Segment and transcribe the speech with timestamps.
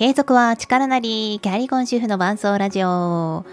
[0.00, 3.44] 継続は力なり、キャリコン主婦の伴奏ラジオ。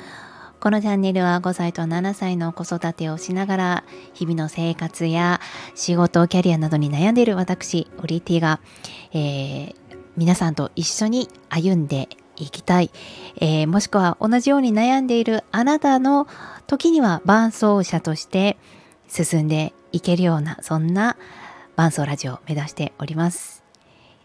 [0.61, 5.41] このチャンネルは5歳と7歳の子育てをしながら、日々の生活や
[5.75, 8.61] 仕事、キャリアなどに悩んでいる私、オリティが、
[9.11, 9.73] えー、
[10.15, 12.07] 皆さんと一緒に歩んで
[12.37, 12.91] いきたい、
[13.41, 16.29] えー、もしくは同じように悩んでいるあなたの
[16.65, 18.55] 時には伴走者として
[19.09, 21.17] 進んでいけるような、そんな
[21.75, 23.56] 伴走ラジオを目指しております。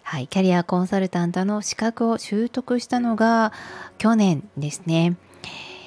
[0.03, 3.53] はい、キャリアコンサルタントの資格を習得したのが
[3.99, 5.17] 去年ですね。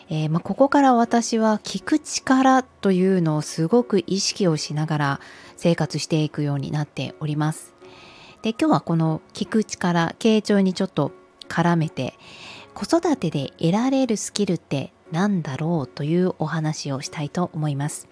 [0.09, 5.19] えー、まあ、ここから私は聞く力というのをすごく意識をしながら
[5.57, 7.73] 生活していくようになっております。
[8.41, 11.11] で今日はこの聞く力傾聴にちょっと
[11.47, 12.13] 絡めて
[12.75, 18.07] 子育てで得られるスキルって何だろうというお話をしたいと思います。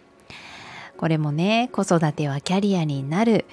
[0.97, 3.45] これもね子育てはキャリアになる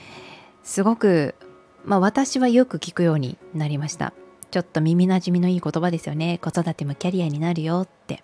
[0.63, 1.35] すごく
[1.85, 4.13] まあ私はよく聞くようになりました。
[4.51, 6.39] ちょっと耳なじみのいい言葉ですよね。
[6.39, 8.23] 子育てもキャリアになるよって。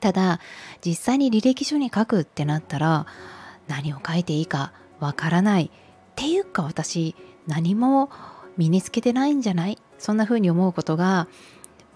[0.00, 0.40] ただ
[0.84, 3.06] 実際に履歴書に書くってなったら
[3.68, 5.64] 何を書いていいかわからない。
[5.64, 5.70] っ
[6.14, 8.10] ていうか私何も
[8.56, 9.78] 身につけてないんじゃない？
[9.98, 11.28] そんな風に思うことが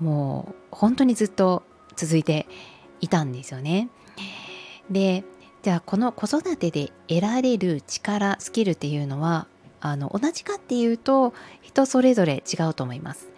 [0.00, 1.62] もう本当にずっと
[1.97, 2.47] 続いて
[3.00, 3.89] いたんですよね。
[4.91, 5.25] で
[5.62, 9.47] じゃあこの子育てで得られる力スキルっていうのは
[9.85, 13.29] あの同じかっていうと人それぞれ違うと思います。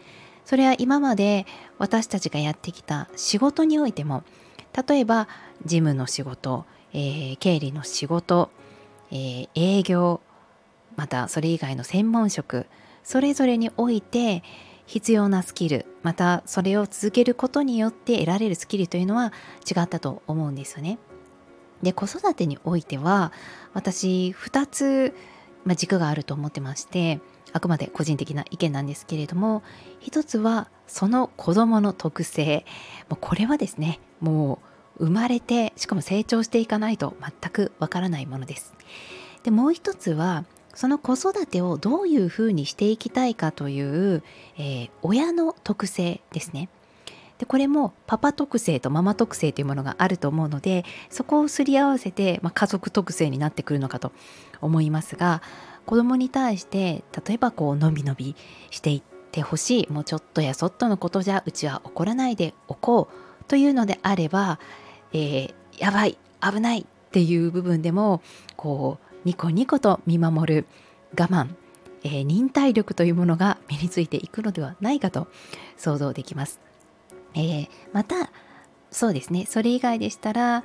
[0.44, 1.44] それは今まで
[1.78, 4.22] 私たちがやってきた仕事においても
[4.88, 5.26] 例えば
[5.64, 8.50] 事務の仕事、えー、経理の仕事、
[9.10, 10.20] えー、営業
[10.94, 12.66] またそれ以外の専門職
[13.02, 14.44] それぞれにおいて
[14.86, 19.32] 必要なスキルまたそれを続けることによって得られるスキルというのは
[19.68, 21.00] 違ったと思うんですよね。
[21.82, 23.32] で子育てにおいては
[23.74, 25.12] 私2つ、
[25.66, 27.20] まあ、軸があると思ってまして
[27.52, 29.62] あくまで個人的な意見なんですけれども
[30.00, 32.64] 一つはその子どもの特性
[33.10, 34.60] もうこれはですねも
[34.98, 38.72] う生まれてしかも成長していかないと全くわからないものです。
[39.42, 40.44] でもう一つは
[40.74, 44.22] その子育てをどういうふうにしていきたいかという、
[44.58, 46.68] えー、親の特性ですね。
[47.38, 54.12] でこれもパパ特性とママ特性というものがあると思うのでそこをすり合わせて、まあ、家族特性になってくるのかと
[54.60, 55.42] 思いますが
[55.84, 58.34] 子供に対して例えばこうのびのび
[58.70, 64.58] していってほしいもうちょっとやそっとのことじゃうちは怒らないでおこうというのであれば、
[65.12, 68.22] えー、やばい危ないっていう部分でも
[68.56, 70.66] こうニコニコと見守る
[71.18, 71.48] 我慢、
[72.02, 75.28] えー、忍耐力というものが身についていくのではないかと
[75.76, 76.65] 想像できます。
[77.34, 78.30] えー、また
[78.90, 80.64] そうですねそれ以外でしたら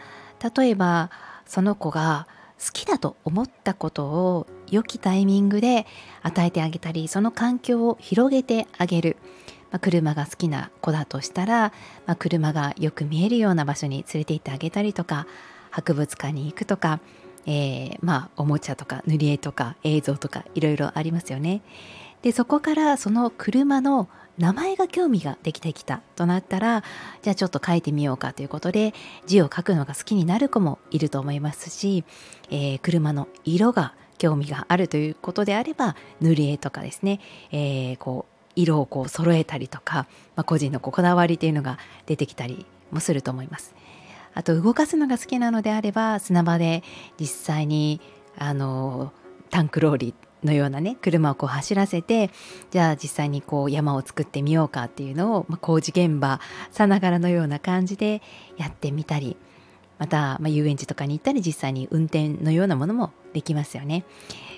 [0.55, 1.11] 例えば
[1.45, 2.27] その子が
[2.63, 5.85] 好きだと思ったことを良きタイミングで
[6.22, 9.17] 与えてあげたりその環境を広げてあげる、
[9.72, 11.73] まあ、車が好きな子だとしたら、
[12.05, 15.28] まあ、車がよく見えるような場所に連れて行ってあげたりとか
[15.72, 16.99] 博物館に行くとか、
[17.47, 21.61] えー、まあおもちゃとか塗り絵とか映像とかいろいろありますよね。
[22.22, 24.07] でそこからその車の
[24.41, 26.84] 名前が興味ができてきたとなったら
[27.22, 28.96] じゃあちょっと書いてみようかということで
[29.28, 32.03] 字を書くのが好きになる子もいると思いますし、
[32.50, 37.19] えー、車の色が興味があるということであれば塗り絵とかですね、
[37.52, 41.78] えー、こう色をこう揃えたりとか、まあ、個人のこだわりというのが
[42.08, 43.75] 出てきたりもすると思います。
[44.34, 46.84] あと動かすのが好きなのであれば砂場で
[47.19, 48.02] 実際に
[48.38, 49.12] あの
[49.50, 52.31] タンクローリーのようなね車をこう走らせて
[52.72, 56.40] じゃあ実際にこう山を作ってみようかっていうのを、まあ、工事現場
[56.72, 58.22] さながらのような感じで
[58.57, 59.38] やってみたり
[60.02, 64.03] また、まあ、遊園地とかに行ったり実際に運転のようなものもできますよね。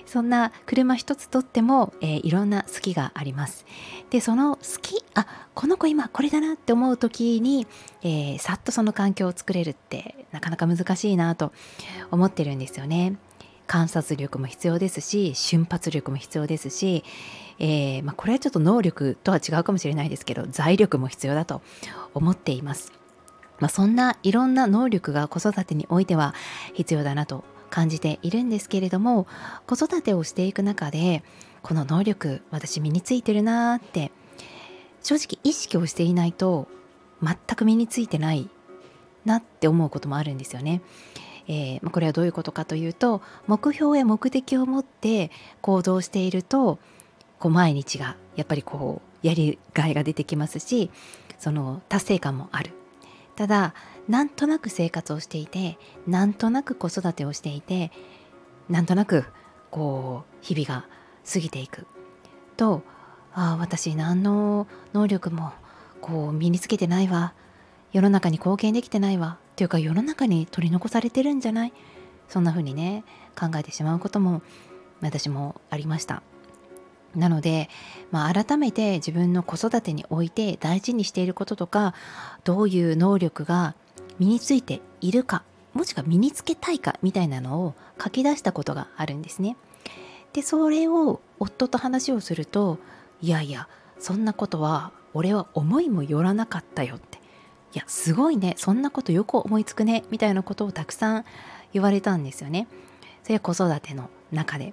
[0.06, 3.66] そんな車一つとっても、えー、いろんな好きがあります。
[4.08, 7.66] でその好きあこの子今これだなって思う時に、
[8.02, 11.52] えー、さっとその環境を作れるってなかなか難しいなと
[12.10, 13.16] 思ってるんですよね。
[13.66, 17.04] 観察力も必要ですし瞬発力も必要ですし、
[17.58, 21.62] えー、まあ、これはちょっと能力とは違うかもしれないですけど財力も必要だと
[22.12, 22.92] 思っています。
[23.60, 26.34] まあ、そんないろんな能力が子育てにおいては
[26.74, 29.26] 必要だなと感じているんですけれども
[29.66, 31.22] 子育てをしていく中で
[31.62, 34.10] この能力私身についてるなーって
[35.02, 36.68] 正直意識をしていないと
[37.22, 38.48] 全く身についてない
[39.24, 40.82] なって思うこともあるんですよね。
[41.46, 45.30] えー、これはどういうことかというと目標や目的を持って
[45.60, 46.78] 行動していると
[47.38, 50.90] こう毎日がやっぱりこうやりがいが出てきますし
[51.38, 52.72] その達成感もある。
[53.36, 53.74] ただ
[54.08, 57.90] なんとなく生活をしていてなんとなく子育てをしていて
[58.68, 59.24] なんとなく
[59.70, 60.86] こう日々が
[61.30, 61.86] 過ぎていく。
[62.56, 62.82] と
[63.34, 65.52] ああ私何の能力も
[66.00, 67.34] こう身につけてないわ。
[67.92, 69.38] 世の中に貢献できてないわ。
[69.54, 71.72] っていうか世の中に取り残されてるんじゃない？
[72.28, 73.04] そんな風にね
[73.38, 74.42] 考えてしまうことも
[75.00, 76.22] 私もありました
[77.14, 77.68] なので、
[78.10, 81.94] まあ、改めて自分の子育てにおいて大事にしていることとか
[82.42, 83.76] どういう能力が
[84.18, 89.56] 身についているかもしくは身につけたいかみたいなのを書き出したことがあるんですね。
[90.32, 92.78] でそれを夫と話をすると
[93.20, 93.68] いやいや
[94.00, 97.20] そんなことは俺は思いもよらなかったよって
[97.74, 101.24] いやすごいねそんなことよく思いつくねみたいなことをたくさん
[101.72, 102.68] 言われたんですよね。
[103.24, 104.72] それは子育ての中で。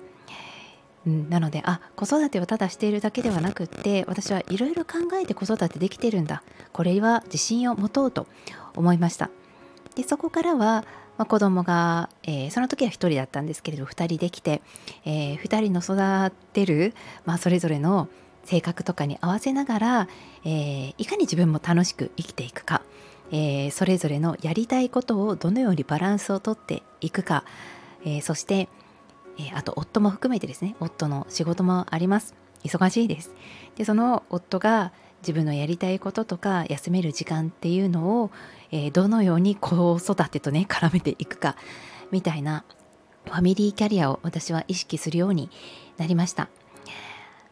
[1.07, 6.43] うん、なのであ子育てをただしているだけではなくって私はいろいろ考えて子育てできてるんだ
[6.73, 8.27] これは自信を持とうと
[8.75, 9.31] 思いました
[9.95, 10.85] でそこからは、
[11.17, 14.61] まあ、子供が、えー、その時は1人だったんですけれど2人できて、
[15.03, 16.93] えー、2人の育てる、
[17.25, 18.07] まあ、それぞれの
[18.43, 20.07] 性格とかに合わせながら、
[20.43, 22.80] えー、いかに自分も楽しく生きていくか、
[23.31, 27.43] えー、それぞれのやりたいことをどのようにバランスをとっていくか、
[28.03, 28.69] えー、そして、
[29.39, 30.75] えあと夫も含めてですね。
[30.79, 32.35] 夫の仕事もあります。
[32.63, 33.31] 忙しいです。
[33.75, 34.91] でその夫が
[35.21, 38.31] 自分のやりたいこととか休める時間っていうのを、
[38.71, 41.55] え、どのように子育てとね絡めていくか。
[42.11, 42.65] みたいな
[43.25, 45.49] ファミリーキャリアを私は意識するように
[45.97, 46.49] なりました。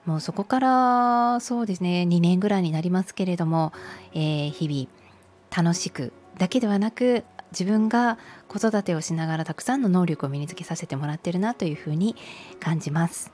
[0.05, 2.05] もうそこからそうですね。
[2.07, 3.71] 2年ぐらいになりますけれども、
[4.13, 4.98] えー、日々
[5.55, 8.17] 楽しくだけではなく自分が
[8.47, 12.15] 子育てをしながらたくさんの能力を身につけさせてもらってるなというふうに
[12.59, 13.31] 感じます。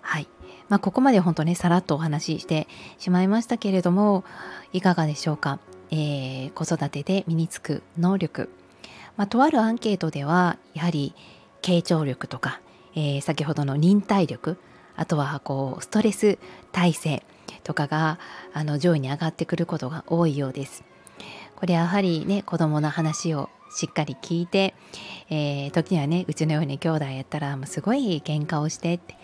[0.00, 0.28] はい。
[0.68, 2.66] まあ、ここまで本当ねさらっとお話しして
[2.98, 4.24] しまいましたけれども
[4.72, 5.58] いかがでしょうか、
[5.90, 8.48] えー、子育てで身につく能力、
[9.18, 11.14] まあ、とあるアンケートではやはり
[11.60, 12.60] 傾聴力とか、
[12.94, 14.56] えー、先ほどの忍耐力
[14.96, 16.38] あとはこうストレス
[16.70, 17.22] 耐性
[17.64, 18.18] とかが
[18.54, 20.84] あの上位に上がってくることが多いようです。
[21.62, 24.74] これやはりね子供の話をしっかり聞いて、
[25.30, 29.14] えー、時にはねうちのように兄弟やったらもうすごい喧嘩をしてって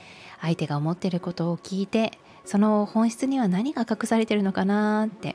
[0.41, 2.13] 相手が思ってることを聞いて
[2.45, 5.35] その本質には何が隠されてるのかなって、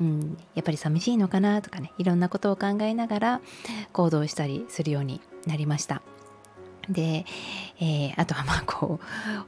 [0.00, 3.40] うん、やっぱり寂しいのかなとかねいろんなことを考えながら
[3.92, 6.02] 行動したりするようになりました。
[6.88, 7.26] で、
[7.78, 8.98] えー、あとはまあこ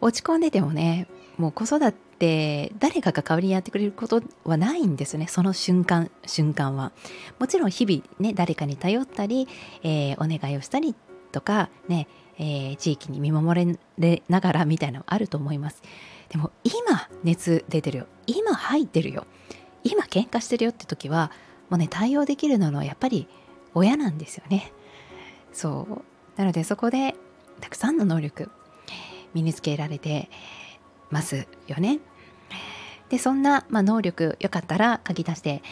[0.01, 5.27] う落ち込んでてもねもう子育て誰かが代わりにやってくれることはないんですよね。
[5.27, 6.93] その瞬間瞬間は。
[7.41, 9.49] もちろん日々ね誰かに頼ったり、
[9.83, 10.95] えー、お願いをしたり
[11.33, 12.07] とかね
[12.39, 15.83] えー、地域に見守れながらみたいなのあると思います。
[16.29, 18.07] でも今熱出てるよ。
[18.27, 19.27] 今入ってるよ。
[19.85, 21.31] 今喧嘩してるよって時は
[21.69, 23.29] もうね対応できるのはやっぱり
[23.75, 24.73] 親なんですよね。
[25.53, 26.03] そう。
[26.37, 27.15] なのでそこで
[27.61, 28.51] たくさんの能力
[29.35, 30.31] 身につけられて
[31.11, 32.01] ますよね。
[33.13, 35.63] でそんな、まあ、能力よかったら書き出して、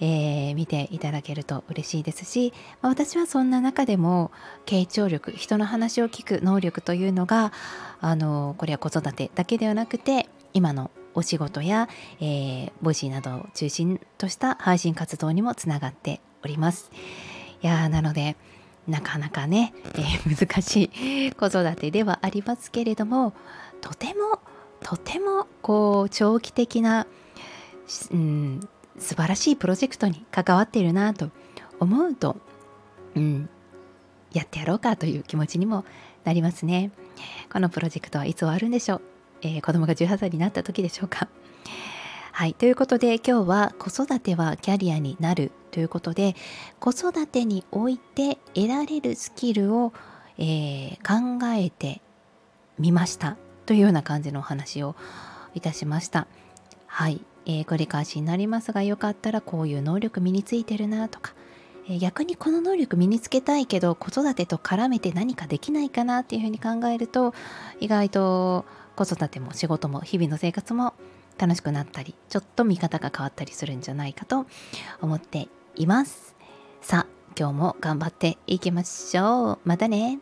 [0.00, 2.52] えー、見ていただけると嬉しいですし、
[2.82, 4.32] まあ、私はそんな中でも
[4.66, 7.52] 傾聴力人の話を聞く能力というのが
[8.00, 11.88] あのこれは子育てだけではなくて今のお仕事や、
[12.20, 16.90] えー、ボイシーなどを中心とした配信活動にもつながっております。
[17.62, 18.34] いやなので
[18.88, 20.90] なかなかね、えー、難し
[21.28, 23.34] い子育てではありますけれども
[23.80, 24.40] とても
[24.88, 27.06] とてもこう長期的な、
[28.10, 28.66] うん、
[28.98, 31.28] 素晴らしいプロジェクトに関わっているなと
[31.78, 32.38] 思うと、
[33.14, 33.50] うん、
[34.32, 35.84] やってやろうかという気持ちにも
[36.24, 36.90] なりますね。
[37.52, 39.02] このプロジェクトはいつ終わるんでしょう、
[39.42, 41.28] えー、子供が18歳になった時でしょうか？
[42.32, 46.34] はい、ということで今日は子育てはキャリアになるということで
[46.80, 49.92] 子育てにおいて得られるスキルを、
[50.38, 52.00] えー、考えて
[52.78, 53.36] みました。
[53.68, 54.96] というような感じのお話を
[55.54, 56.26] いたしました。
[56.86, 61.34] はい、えー、繰り返しになりますがよかったらこういう能力身についてるなとか、
[61.86, 67.34] えー、逆にこの能力身につけたいけど子育てと絡めて何かできないかなっていうふうに考えると
[67.78, 68.64] 意外と
[68.96, 70.94] 子育ても仕事も日々の生活も
[71.36, 74.46] 楽しくなったりちょっと見方が変わったりするんじゃないかと
[75.02, 76.34] 思っています。
[76.80, 77.06] さあ
[77.38, 79.58] 今日も頑張っていきましょう。
[79.66, 80.20] またね。